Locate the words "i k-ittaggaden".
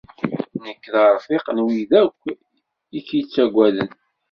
2.97-3.89